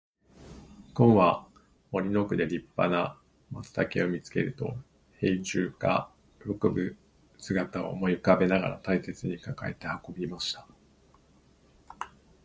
[0.95, 1.47] ごんは
[1.91, 3.19] 森の奥で立派な
[3.51, 4.75] 松茸を見つけると、
[5.19, 6.09] 兵十が
[6.43, 6.97] 喜ぶ
[7.37, 10.67] 姿を思い浮かべながら大切に抱えて運びました。